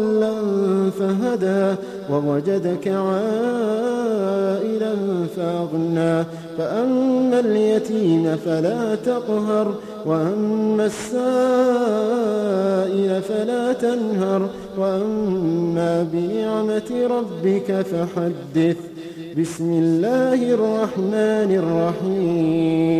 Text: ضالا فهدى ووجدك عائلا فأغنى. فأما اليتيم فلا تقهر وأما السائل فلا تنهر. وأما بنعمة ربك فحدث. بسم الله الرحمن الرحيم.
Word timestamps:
ضالا 0.00 0.34
فهدى 0.90 1.76
ووجدك 2.10 2.88
عائلا 2.88 3.26
فأغنى. 5.36 6.24
فأما 6.58 7.40
اليتيم 7.40 8.36
فلا 8.44 8.94
تقهر 8.94 9.74
وأما 10.06 10.86
السائل 10.86 11.22
فلا 13.22 13.72
تنهر. 13.72 14.48
وأما 14.78 16.06
بنعمة 16.12 16.90
ربك 16.90 17.72
فحدث. 17.72 18.76
بسم 19.38 19.70
الله 19.72 20.54
الرحمن 20.54 21.50
الرحيم. 21.62 22.99